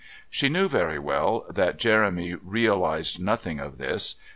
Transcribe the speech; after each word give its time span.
She 0.31 0.49
knew 0.49 0.67
very 0.67 0.97
well 0.97 1.45
that 1.47 1.77
Jeremy 1.77 2.33
realised 2.33 3.19
nothing 3.21 3.59
of 3.59 3.77
this. 3.77 4.15